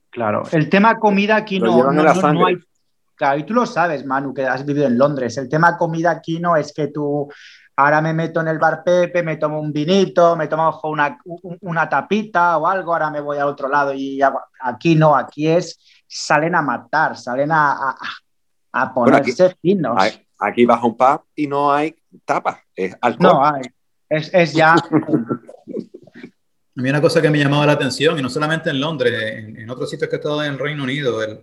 [0.10, 2.58] claro, el tema comida aquí no, no, no, hay
[3.16, 5.38] Claro, y tú lo sabes, Manu, que has vivido en Londres.
[5.38, 7.30] El tema comida aquí no es que tú
[7.76, 11.18] ahora me meto en el bar Pepe, me tomo un vinito, me tomo una,
[11.62, 14.20] una tapita o algo, ahora me voy al otro lado y
[14.62, 17.96] aquí no, aquí es salen a matar, salen a,
[18.72, 19.98] a, ponerse finos.
[20.40, 23.34] aquí vas a un pub y no hay tapa, es alcohol.
[23.34, 23.64] No hay,
[24.10, 24.74] es, es ya...
[26.78, 29.60] a mí una cosa que me llamaba la atención, y no solamente en Londres, en,
[29.60, 31.42] en otros sitios que he estado en el Reino Unido, el,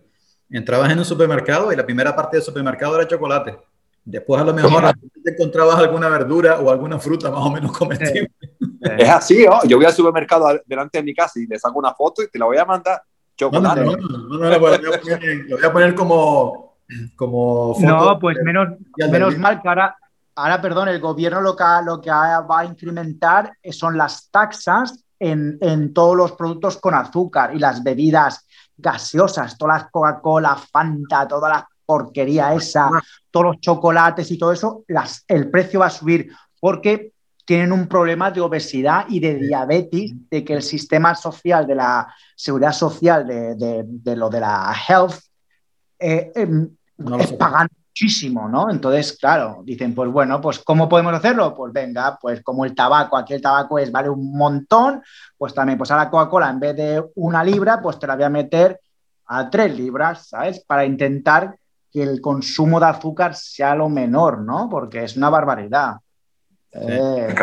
[0.53, 3.59] entrabas en un supermercado y la primera parte del supermercado era chocolate.
[4.05, 8.33] Después a lo mejor te encontrabas alguna verdura o alguna fruta más o menos comestible.
[8.81, 9.63] Es así, ¿no?
[9.65, 12.39] Yo voy al supermercado delante de mi casa y le saco una foto y te
[12.39, 13.01] la voy a mandar.
[13.37, 13.85] Chocolate.
[13.85, 16.77] No, no, no, no, lo voy a poner, como,
[17.15, 17.87] como foto.
[17.87, 19.97] No, pues menos, menos mal que ahora,
[20.35, 25.59] ahora, perdón, el gobierno lo que, lo que va a incrementar son las taxas en,
[25.61, 31.49] en todos los productos con azúcar y las bebidas gaseosas, todas las Coca-Cola, Fanta, toda
[31.49, 32.91] la porquería esa,
[33.31, 37.13] todos los chocolates y todo eso, las, el precio va a subir porque
[37.45, 42.15] tienen un problema de obesidad y de diabetes, de que el sistema social de la
[42.37, 45.15] seguridad social, de, lo de la health,
[45.99, 46.71] eh, em,
[47.19, 48.71] es pagando muchísimo, ¿no?
[48.71, 51.55] Entonces, claro, dicen, pues bueno, pues ¿cómo podemos hacerlo?
[51.55, 55.03] Pues venga, pues como el tabaco, aquí el tabaco es, vale un montón,
[55.37, 58.25] pues también, pues a la Coca-Cola en vez de una libra, pues te la voy
[58.25, 58.81] a meter
[59.27, 60.65] a tres libras, ¿sabes?
[60.65, 61.57] Para intentar
[61.93, 64.69] que el consumo de azúcar sea lo menor, ¿no?
[64.71, 65.97] Porque es una barbaridad.
[66.73, 67.35] Eh,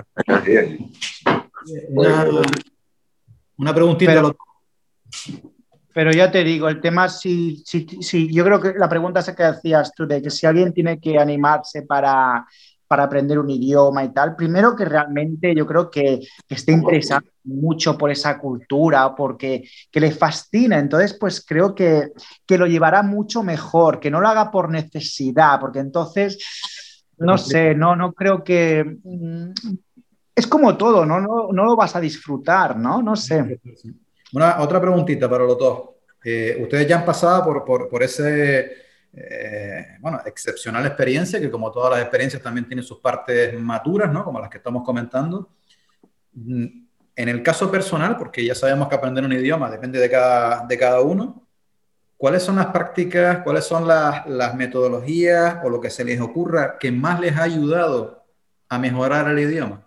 [3.58, 4.24] una, preguntita.
[5.94, 9.44] Pero ya te digo, el tema, si, si, yo creo que la pregunta es que
[9.44, 12.48] hacías tú, de que si alguien tiene que animarse para,
[12.90, 17.96] para aprender un idioma y tal, primero que realmente yo creo que, esté interesado mucho
[17.96, 22.12] por esa cultura, porque que le fascina, entonces pues creo que,
[22.48, 26.40] que lo llevará mucho mejor, que no lo haga por necesidad, porque entonces,
[27.20, 28.98] no sé, no, no creo que...
[30.36, 31.20] Es como todo, ¿no?
[31.20, 33.04] No, no lo vas a disfrutar, ¿no?
[33.04, 33.60] No sé.
[34.34, 35.90] Una, otra preguntita para los dos.
[36.24, 41.72] Eh, ustedes ya han pasado por, por, por ese, eh, bueno, excepcional experiencia, que como
[41.72, 44.24] todas las experiencias también tiene sus partes maturas, ¿no?
[44.24, 45.50] Como las que estamos comentando.
[46.34, 46.66] Mm,
[47.16, 50.78] en el caso personal, porque ya sabemos que aprender un idioma depende de cada, de
[50.78, 51.46] cada uno,
[52.16, 56.78] ¿cuáles son las prácticas, cuáles son las, las metodologías o lo que se les ocurra
[56.80, 58.24] que más les ha ayudado
[58.70, 59.86] a mejorar el idioma?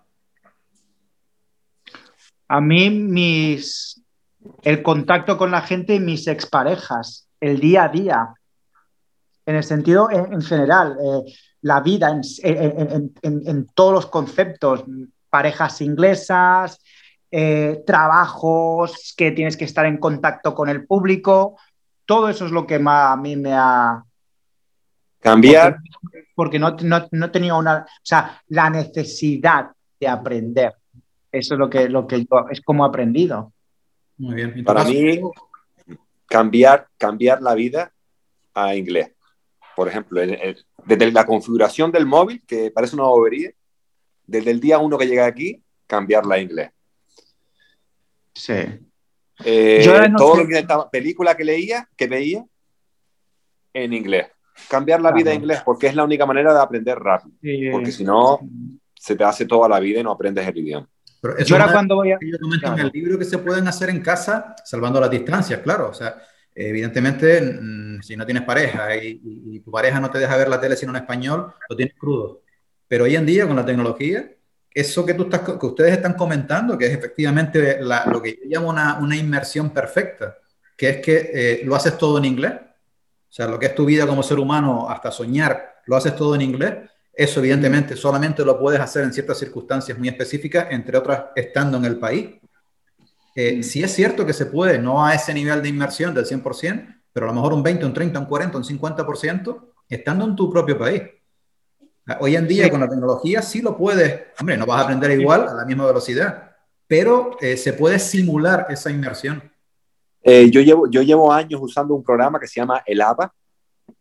[2.47, 4.03] A mí mis,
[4.61, 8.33] el contacto con la gente y mis exparejas, el día a día,
[9.45, 12.09] en el sentido en, general, eh, la vida
[12.43, 14.83] en, todos los conceptos.
[15.29, 16.79] parejas inglesas,
[17.31, 21.57] eh, trabajos que tienes que estar en contacto con el público.
[22.05, 24.03] Todo eso es lo que a mí me ha...
[25.19, 25.77] Cambiar.
[26.35, 26.75] Porque, no,
[27.11, 27.79] no, tenía una...
[27.79, 30.75] O sea, la necesidad de aprender.
[31.31, 32.47] Eso es lo que, lo que yo...
[32.51, 33.51] Es como he aprendido.
[34.17, 34.63] Muy bien.
[34.63, 35.19] Para mí,
[36.27, 37.91] cambiar, cambiar la vida
[38.53, 39.11] a inglés.
[39.75, 40.21] Por ejemplo,
[40.85, 43.51] desde la configuración del móvil, que parece una bobería,
[44.25, 46.71] desde el día uno que llega aquí, cambiarla a inglés.
[48.33, 48.53] Sí.
[49.43, 52.45] Eh, todo lo que estaba, película que leía, que veía,
[53.73, 54.27] en inglés.
[54.69, 57.35] Cambiar la vida en inglés, porque es la única manera de aprender rápido.
[57.71, 58.39] porque si no,
[58.93, 60.87] se te hace toda la vida y no aprendes el idioma.
[61.19, 62.19] Pero yo ahora cuando voy a...
[62.21, 65.89] Yo comento en el libro que se pueden hacer en casa, salvando las distancias, claro.
[65.89, 66.21] O sea,
[66.55, 70.75] evidentemente, mm, si no tienes pareja y, tu pareja no te deja ver la tele
[70.75, 72.41] sino en español, lo tienes crudo.
[72.87, 74.29] Pero hoy en día, con la tecnología,
[74.73, 78.69] eso que, tú estás, que ustedes están comentando, que es efectivamente lo que yo llamo
[78.69, 80.37] una, una, inmersión perfecta,
[80.75, 82.53] que es que eh, lo haces todo en inglés.
[82.53, 86.35] O sea, lo que es tu vida como ser humano, hasta soñar, lo haces todo
[86.35, 86.89] en inglés.
[87.13, 91.85] Eso evidentemente solamente lo puedes hacer en ciertas circunstancias muy específicas, entre otras estando en
[91.85, 92.29] el país.
[93.35, 93.63] Eh, mm.
[93.63, 97.25] sí es cierto que se puede, no a ese nivel de inmersión del 100%, pero
[97.25, 100.77] a lo mejor un 20, un 30, un 40, un 50% estando en tu propio
[100.77, 101.03] país.
[102.19, 105.47] Hoy en día con la tecnología sí lo puedes, hombre, no vas a aprender igual
[105.47, 106.51] a la misma velocidad,
[106.85, 109.51] pero eh, se puede simular esa inmersión.
[110.21, 113.33] Eh, yo, llevo, yo llevo años usando un programa que se llama El APA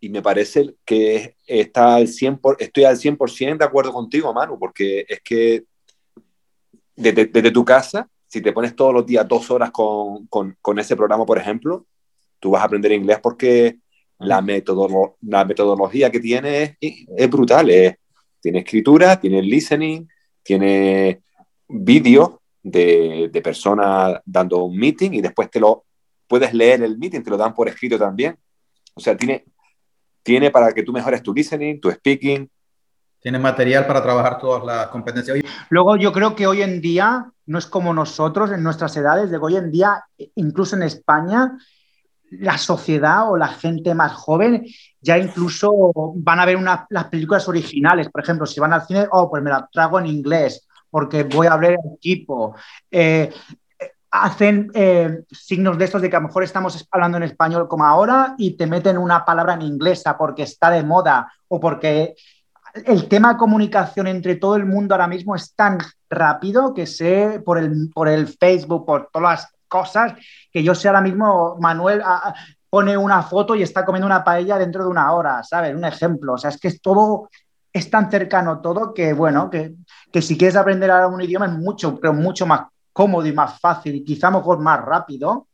[0.00, 5.04] y me parece que está al 100 estoy al 100% de acuerdo contigo, Manu, porque
[5.08, 5.64] es que
[6.96, 10.78] desde, desde, tu casa, si te pones todos los días dos horas con, con, con
[10.78, 11.84] ese programa, por ejemplo,
[12.40, 13.76] tú vas a aprender inglés porque
[14.18, 14.42] la,
[15.20, 17.70] la metodología que tiene es, brutal.
[18.40, 20.08] tiene escritura, tiene listening,
[20.42, 21.20] tiene
[21.68, 25.84] vídeo de, de personas dando un meeting y después te lo
[26.26, 28.38] puedes leer el meeting, te lo dan por escrito también.
[28.94, 29.44] O sea, tiene,
[30.22, 32.48] tiene para que tú mejores tu listening, tu speaking.
[33.22, 35.38] Tiene material para trabajar todas las competencias.
[35.68, 39.38] Luego yo creo que hoy en día no es como nosotros en nuestras edades, de
[39.38, 40.04] hoy en día,
[40.34, 41.56] incluso en España,
[42.30, 44.64] la sociedad o la gente más joven
[45.00, 46.58] ya incluso van a ver
[46.88, 48.08] las películas originales.
[48.08, 51.46] Por ejemplo, si van al cine, oh, pues me la trago en inglés porque voy
[51.46, 52.54] a hablar en equipo.
[52.90, 53.32] Eh,
[54.10, 57.84] hacen eh, signos de estos de que a lo mejor estamos hablando en español como
[57.84, 62.14] ahora y te meten una palabra en inglesa porque está de moda o porque
[62.74, 67.58] el tema comunicación entre todo el mundo ahora mismo es tan rápido que sé por
[67.58, 70.14] el, por el Facebook, por todas las cosas
[70.50, 72.02] que yo sé ahora mismo, Manuel
[72.68, 75.74] pone una foto y está comiendo una paella dentro de una hora, ¿sabes?
[75.74, 76.34] Un ejemplo.
[76.34, 77.28] O sea, es que es todo,
[77.72, 79.74] es tan cercano todo que, bueno, que,
[80.10, 82.62] que si quieres aprender a un idioma es mucho, pero mucho más
[82.92, 85.48] cómodo y más fácil y quizá mejor más rápido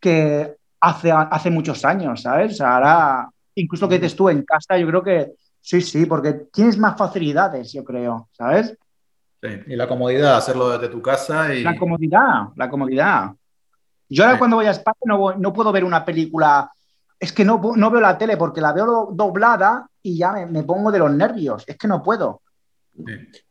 [0.00, 2.60] que hace, hace muchos años, ¿sabes?
[2.60, 5.32] Ahora, incluso que estés tú en casa, yo creo que
[5.66, 8.78] sí, sí, porque tienes más facilidades, yo creo, ¿sabes?
[9.42, 11.64] Sí, y la comodidad, hacerlo desde tu casa y...
[11.64, 13.32] La comodidad, la comodidad.
[14.08, 16.70] Yo ahora cuando voy a España no, no, puedo ver una película,
[17.18, 20.62] es que no, no, veo la tele porque la veo doblada y ya me, me,
[20.62, 22.42] pongo de los nervios, es que no puedo.